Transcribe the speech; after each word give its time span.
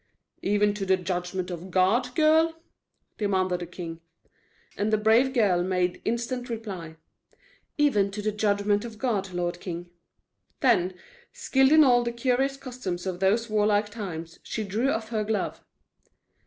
"Even 0.41 0.73
to 0.73 0.83
the 0.83 0.97
judgment 0.97 1.51
of 1.51 1.69
God, 1.69 2.15
girl?" 2.15 2.55
demanded 3.19 3.59
the 3.59 3.67
king. 3.67 4.01
And 4.75 4.91
the 4.91 4.97
brave 4.97 5.31
girl 5.31 5.61
made 5.61 6.01
instant 6.03 6.49
reply: 6.49 6.95
"Even 7.77 8.09
to 8.09 8.21
the 8.23 8.31
judgment 8.31 8.83
of 8.83 8.97
God, 8.97 9.31
lord 9.31 9.59
king." 9.59 9.91
Then, 10.61 10.95
skilled 11.31 11.71
in 11.71 11.83
all 11.83 12.01
the 12.03 12.11
curious 12.11 12.57
customs 12.57 13.05
of 13.05 13.19
those 13.19 13.47
warlike 13.47 13.89
times, 13.91 14.39
she 14.41 14.63
drew 14.63 14.89
off 14.89 15.09
her 15.09 15.23
glove. 15.23 15.63